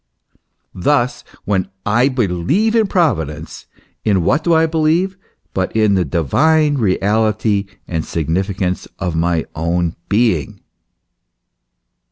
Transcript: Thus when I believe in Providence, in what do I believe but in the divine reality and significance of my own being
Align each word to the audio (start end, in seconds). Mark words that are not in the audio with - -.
Thus 0.73 1.23
when 1.45 1.69
I 1.85 2.09
believe 2.09 2.73
in 2.73 2.87
Providence, 2.87 3.67
in 4.03 4.23
what 4.23 4.43
do 4.43 4.51
I 4.51 4.65
believe 4.65 5.15
but 5.53 5.71
in 5.75 5.93
the 5.93 6.03
divine 6.03 6.79
reality 6.79 7.67
and 7.87 8.03
significance 8.03 8.87
of 8.99 9.13
my 9.15 9.45
own 9.53 9.95
being 10.09 10.61